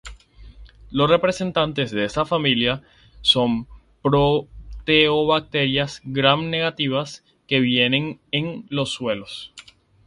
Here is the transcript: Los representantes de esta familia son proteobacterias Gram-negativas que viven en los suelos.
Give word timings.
Los 0.89 1.11
representantes 1.11 1.91
de 1.91 2.05
esta 2.05 2.25
familia 2.25 2.81
son 3.21 3.67
proteobacterias 4.01 6.01
Gram-negativas 6.03 7.23
que 7.47 7.59
viven 7.59 8.19
en 8.31 8.65
los 8.71 8.91
suelos. 8.93 9.53